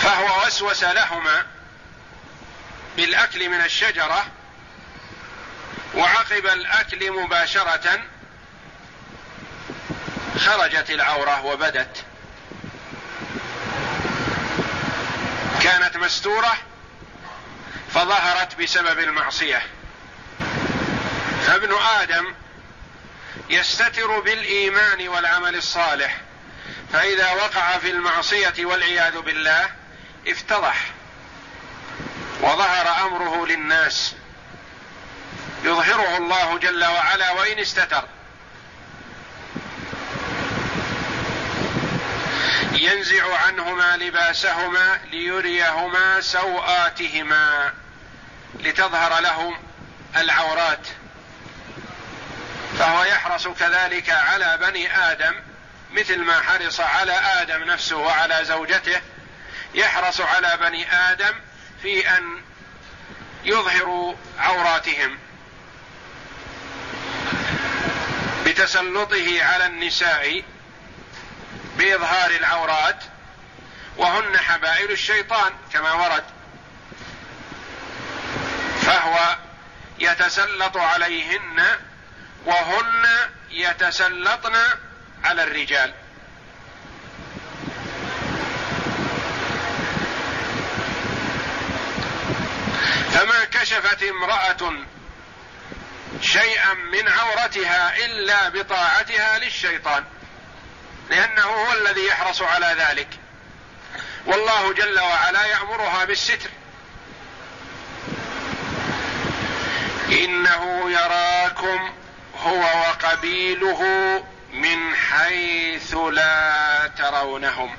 [0.00, 1.46] فهو وسوس لهما
[2.96, 4.26] بالأكل من الشجرة
[5.94, 8.00] وعقب الأكل مباشرة
[10.38, 12.04] خرجت العورة وبدت.
[15.62, 16.56] كانت مستورة
[17.94, 19.62] فظهرت بسبب المعصية.
[21.46, 22.34] فابن آدم
[23.50, 26.16] يستتر بالإيمان والعمل الصالح
[26.92, 29.70] فإذا وقع في المعصية والعياذ بالله
[30.26, 30.90] افتضح
[32.40, 34.14] وظهر أمره للناس.
[35.64, 38.04] يظهره الله جل وعلا وإن استتر.
[42.72, 47.72] ينزع عنهما لباسهما ليريهما سوآتهما
[48.60, 49.58] لتظهر لهم
[50.16, 50.86] العورات.
[52.78, 55.34] فهو يحرص كذلك على بني آدم
[55.92, 59.00] مثل ما حرص على آدم نفسه وعلى زوجته.
[59.74, 61.34] يحرص على بني آدم
[61.82, 62.42] في أن
[63.44, 65.18] يظهروا عوراتهم
[68.46, 70.42] بتسلطه على النساء
[71.78, 73.04] بإظهار العورات
[73.96, 76.24] وهن حبائل الشيطان كما ورد.
[78.82, 79.36] فهو
[79.98, 81.66] يتسلط عليهن
[82.46, 83.06] وهن
[83.50, 84.56] يتسلطن
[85.24, 85.94] على الرجال.
[93.12, 94.72] فما كشفت امرأة
[96.22, 100.04] شيئا من عورتها إلا بطاعتها للشيطان.
[101.10, 103.08] لأنه هو الذي يحرص على ذلك.
[104.26, 106.50] والله جل وعلا يأمرها بالستر.
[110.08, 111.92] إنه يراكم
[112.42, 113.82] هو وقبيله
[114.52, 117.76] من حيث لا ترونهم.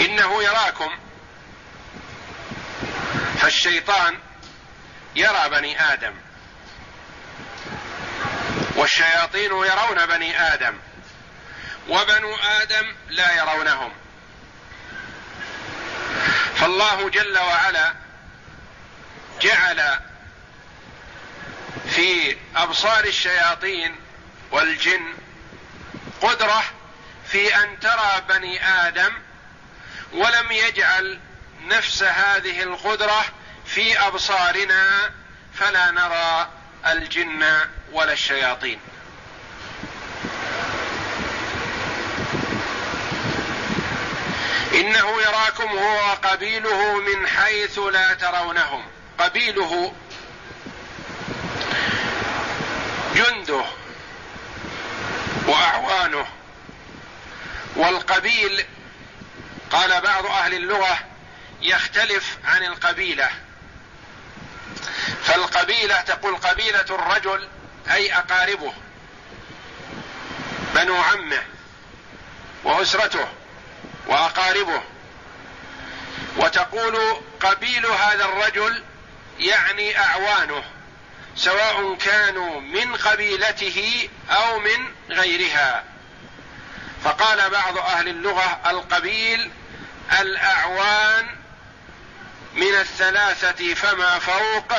[0.00, 0.90] إنه يراكم.
[3.40, 4.18] فالشيطان
[5.16, 6.25] يرى بني آدم.
[8.76, 10.74] والشياطين يرون بني آدم
[11.88, 13.92] وبنو آدم لا يرونهم.
[16.56, 17.94] فالله جل وعلا
[19.40, 19.98] جعل
[21.90, 23.96] في أبصار الشياطين
[24.50, 25.14] والجن
[26.22, 26.62] قدرة
[27.28, 29.12] في أن ترى بني آدم
[30.12, 31.20] ولم يجعل
[31.60, 33.24] نفس هذه القدرة
[33.66, 35.10] في أبصارنا
[35.54, 36.48] فلا نرى
[36.86, 37.60] الجن
[37.92, 38.80] ولا الشياطين.
[44.74, 48.84] إنه يراكم هو وقبيله من حيث لا ترونهم.
[49.18, 49.94] قبيله
[53.14, 53.64] جنده
[55.46, 56.26] وأعوانه.
[57.76, 58.64] والقبيل
[59.70, 60.98] قال بعض أهل اللغة
[61.62, 63.45] يختلف عن القبيلة.
[65.22, 67.48] فالقبيلة تقول قبيلة الرجل
[67.90, 68.72] أي أقاربه
[70.74, 71.42] بنو عمه
[72.64, 73.28] وأسرته
[74.06, 74.82] وأقاربه.
[76.36, 78.82] وتقول قبيل هذا الرجل
[79.38, 80.64] يعني أعوانه
[81.36, 85.84] سواء كانوا من قبيلته أو من غيرها.
[87.04, 89.50] فقال بعض أهل اللغة القبيل
[90.20, 91.36] الأعوان
[92.56, 94.72] من الثلاثة فما فوق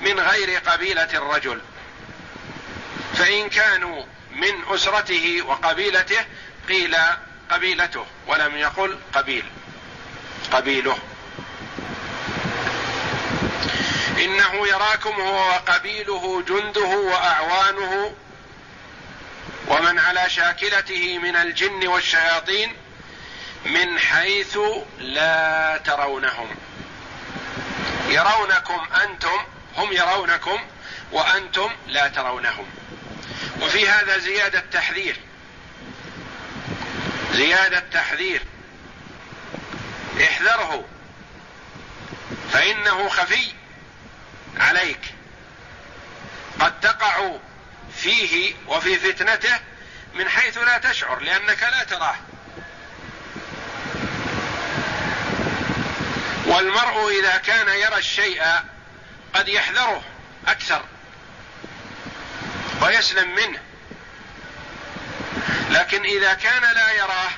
[0.00, 1.60] من غير قبيلة الرجل.
[3.14, 6.24] فإن كانوا من أسرته وقبيلته
[6.68, 6.96] قيل
[7.50, 9.44] قبيلته ولم يقل قبيل
[10.52, 10.98] قبيله.
[14.18, 18.14] إنه يراكم هو وقبيله جنده وأعوانه
[19.68, 22.76] ومن على شاكلته من الجن والشياطين
[23.64, 24.58] من حيث
[24.98, 26.56] لا ترونهم.
[28.08, 29.38] يرونكم أنتم
[29.76, 30.60] هم يرونكم
[31.12, 32.66] وأنتم لا ترونهم.
[33.60, 35.16] وفي هذا زيادة تحذير.
[37.32, 38.42] زيادة تحذير.
[40.22, 40.84] احذره.
[42.52, 43.52] فإنه خفي
[44.56, 45.00] عليك.
[46.60, 47.30] قد تقع
[47.96, 49.58] فيه وفي فتنته
[50.14, 52.16] من حيث لا تشعر لأنك لا تراه.
[56.54, 58.42] والمرء إذا كان يرى الشيء
[59.34, 60.02] قد يحذره
[60.46, 60.84] أكثر
[62.82, 63.58] ويسلم منه.
[65.70, 67.30] لكن إذا كان لا يراه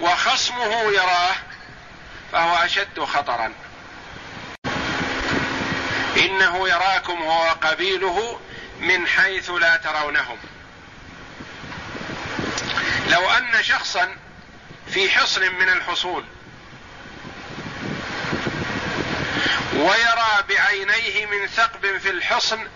[0.00, 1.34] وخصمه يراه
[2.32, 3.52] فهو أشد خطرا.
[6.16, 8.40] إنه يراكم هو وقبيله
[8.80, 10.38] من حيث لا ترونهم.
[13.08, 14.16] لو أن شخصا
[14.88, 16.39] في حصن من الحصون
[19.74, 22.68] ويرى بعينيه من ثقب في الحصن.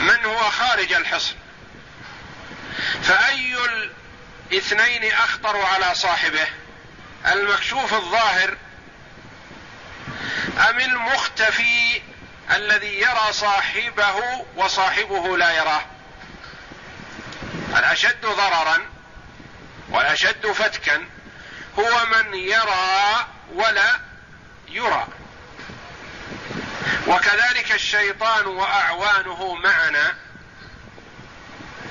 [0.00, 1.34] من هو خارج الحصن؟
[3.02, 3.56] فأي
[4.50, 6.46] الاثنين أخطر على صاحبه؟
[7.26, 8.56] المكشوف الظاهر
[10.70, 12.02] أم المختفي
[12.54, 15.82] الذي يرى صاحبه وصاحبه لا يراه؟
[17.76, 18.78] الأشد ضررا
[19.88, 21.06] والأشد فتكا؟
[21.78, 24.09] هو من يرى ولا
[24.70, 25.06] يرى.
[27.06, 30.14] وكذلك الشيطان وأعوانه معنا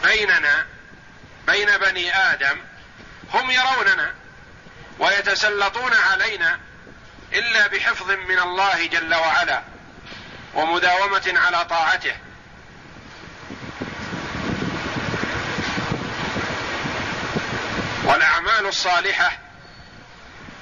[0.04, 0.66] بيننا
[1.48, 2.58] بين بني آدم
[3.34, 4.14] هم يروننا
[5.00, 6.60] ويتسلطون علينا
[7.34, 9.64] إلا بحفظ من الله جل وعلا
[10.54, 12.16] ومداومة على طاعته.
[18.04, 19.32] والأعمال الصالحة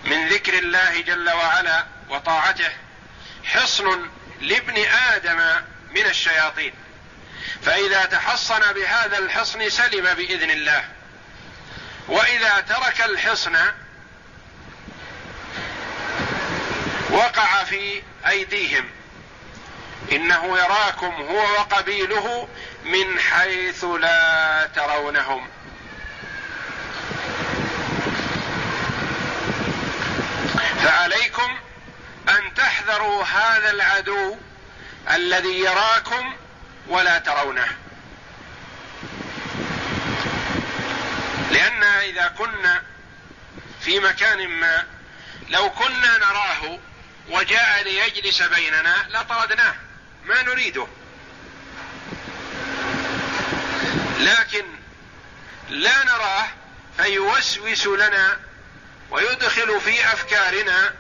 [0.06, 2.72] من ذكر الله جل وعلا وطاعته
[3.44, 4.10] حصن
[4.42, 5.38] لابن آدم
[5.96, 6.74] من الشياطين.
[7.62, 10.86] فإذا تحصن بهذا الحصن سلم بإذن الله.
[12.08, 13.58] وإذا ترك الحصن
[17.10, 18.90] وقع في أيديهم.
[20.12, 22.48] إنه يراكم هو وقبيله
[22.86, 25.50] من حيث لا ترونهم.
[30.84, 31.58] فعليكم
[32.30, 34.38] أن تحذروا هذا العدو
[35.12, 36.36] الذي يراكم
[36.88, 37.68] ولا ترونه.
[41.52, 42.84] لأن إذا كنا
[43.82, 44.86] في مكان ما
[45.50, 46.80] لو كنا نراه
[47.30, 49.76] وجاء ليجلس بيننا لطردناه.
[50.26, 50.88] ما نريده.
[54.20, 54.66] لكن
[55.70, 56.48] لا نراه
[56.98, 58.40] فيوسوس لنا
[59.12, 60.94] ويدخل في أفكارنا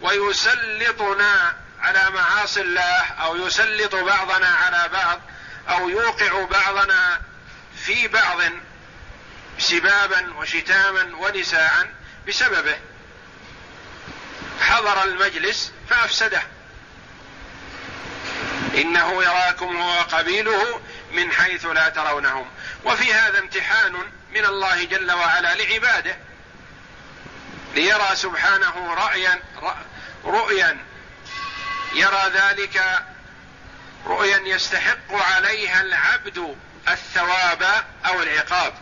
[0.00, 5.20] ويسلطنا على معاصي الله أو يسلط بعضنا على بعض
[5.68, 7.20] أو يوقع بعضنا
[7.84, 8.38] في بعض
[9.58, 11.88] سبابا وشتاما ونساء
[12.28, 12.78] بسببه.
[14.60, 16.42] حضر المجلس فأفسده.
[18.74, 20.80] إنه يراكم هو وقبيله
[21.12, 22.50] من حيث لا ترونهم.
[22.84, 23.92] وفي هذا امتحان
[24.30, 26.16] من الله جل وعلا لعباده.
[27.74, 29.40] ليرى سبحانه رأيا
[30.24, 30.78] رؤيا.
[31.94, 33.04] يرى ذلك
[34.06, 36.56] رؤيا يستحق عليها العبد
[36.88, 38.74] الثواب أو العقاب.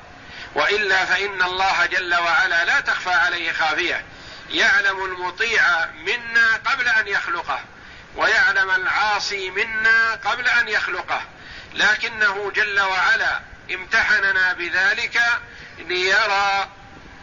[0.54, 4.04] وإلا فإن الله جل وعلا لا تخفى عليه خافية.
[4.50, 7.60] يعلم المطيع منا قبل أن يخلقه
[8.16, 11.22] ويعلم العاصي منا قبل أن يخلقه.
[11.74, 15.20] لكنه جل وعلا امتحننا بذلك
[15.78, 16.68] ليرى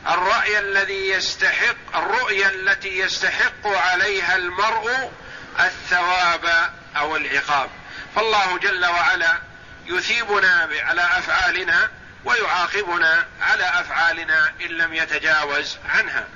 [0.07, 5.11] الرأي الذي يستحق الرؤيا التي يستحق عليها المرء
[5.59, 7.69] الثواب أو العقاب.
[8.15, 9.37] فالله جل وعلا
[9.85, 11.89] يثيبنا على أفعالنا
[12.25, 16.27] ويعاقبنا على أفعالنا إن لم يتجاوز عنها.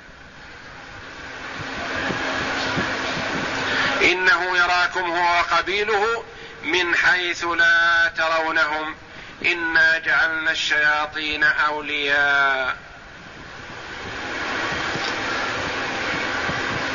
[4.02, 6.24] إنه يراكم هو وقبيله
[6.62, 8.96] من حيث لا ترونهم.
[9.46, 12.87] إنا جعلنا الشياطين أولياء.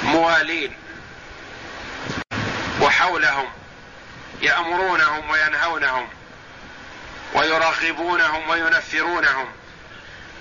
[0.04, 0.76] موالين
[2.82, 3.50] وحولهم
[4.42, 6.10] يأمرونهم وينهونهم
[7.34, 9.48] ويرغبونهم وينفرونهم.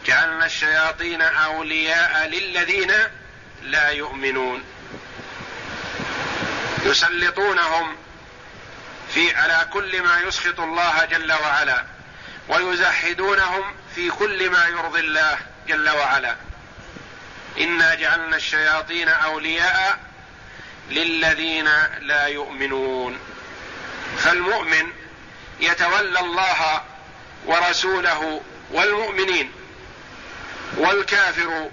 [0.07, 2.93] جعلنا الشياطين أولياء للذين
[3.63, 4.65] لا يؤمنون.
[6.85, 7.97] يسلطونهم
[9.15, 11.85] في على كل ما يسخط الله جل وعلا
[12.49, 15.39] ويزهدونهم في كل ما يرضي الله
[15.69, 16.37] جل وعلا.
[17.59, 19.99] إنا جعلنا الشياطين أولياء
[20.91, 21.69] للذين
[22.01, 23.19] لا يؤمنون.
[24.19, 24.93] فالمؤمن
[25.61, 26.83] يتولى الله
[27.47, 28.41] ورسوله
[28.71, 29.53] والمؤمنين
[30.77, 31.71] والكافر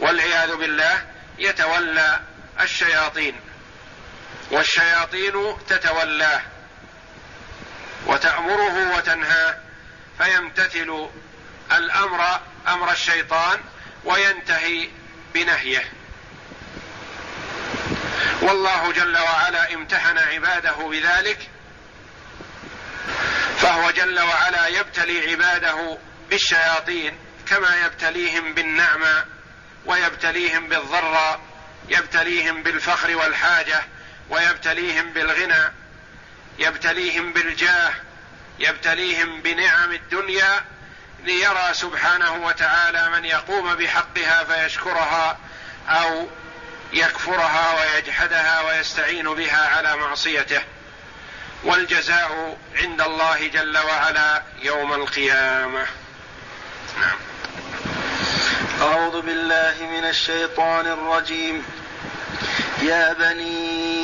[0.00, 1.06] والعياذ بالله
[1.38, 2.20] يتولى
[2.60, 3.40] الشياطين
[4.50, 6.40] والشياطين تتولاه
[8.06, 9.58] وتأمره وتنهاه
[10.18, 11.08] فيمتثل
[11.72, 13.60] الأمر أمر الشيطان
[14.04, 14.88] وينتهي
[15.34, 15.84] بنهيه.
[18.42, 21.38] والله جل وعلا امتحن عباده بذلك
[23.58, 25.98] فهو جل وعلا يبتلي عباده
[26.30, 29.24] بالشياطين كما يبتليهم بالنعمة
[29.86, 31.40] ويبتليهم بالضر
[31.88, 33.82] يبتليهم بالفخر والحاجة
[34.30, 35.72] ويبتليهم بالغنى
[36.58, 37.92] يبتليهم بالجاه
[38.58, 40.64] يبتليهم بنعم الدنيا
[41.24, 45.38] ليرى سبحانه وتعالى من يقوم بحقها فيشكرها
[45.88, 46.26] أو
[46.92, 50.60] يكفرها ويجحدها ويستعين بها على معصيته.
[51.64, 55.86] والجزاء عند الله جل وعلا يوم القيامة.
[57.00, 57.18] نعم.
[58.82, 61.64] أعوذ بالله من الشيطان الرجيم.
[62.82, 64.03] يا بني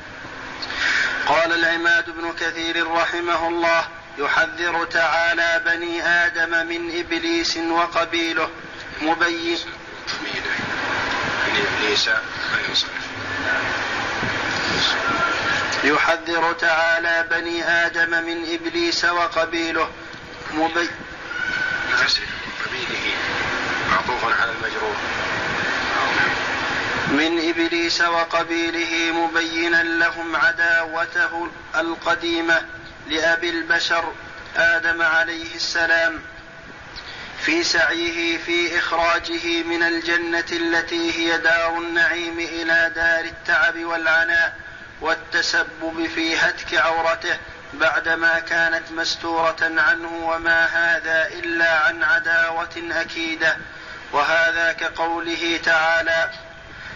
[1.31, 8.49] قال العماد بن كثير رحمه الله يحذر تعالى بني آدم من إبليس وقبيله.
[9.01, 9.57] مبين.
[15.83, 19.89] يحذر تعالى بني آدم من إبليس وقبيله.
[20.53, 20.89] مبين.
[22.65, 23.15] قبيله
[23.91, 24.95] معطوف على المجرور
[27.11, 32.61] من إبليس وقبيله مبينا لهم عداوته القديمة
[33.07, 34.13] لأبي البشر
[34.55, 36.21] آدم عليه السلام
[37.41, 44.55] في سعيه في إخراجه من الجنة التي هي دار النعيم إلى دار التعب والعناء
[45.01, 47.37] والتسبب في هتك عورته
[47.73, 53.57] بعدما كانت مستورة عنه وما هذا إلا عن عداوة أكيدة.
[54.13, 56.29] وهذا كقوله تعالى